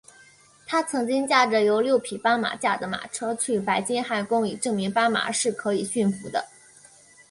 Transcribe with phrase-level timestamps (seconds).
[0.65, 6.43] 他曾经驾着由六匹斑马驾的马车去白金汉宫以证明斑马是可以驯服的。